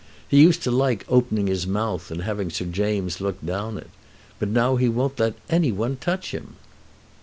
[0.27, 3.91] He used to like opening his mouth and having Sir James to look down it.
[4.39, 6.55] But now he won't let any one touch him."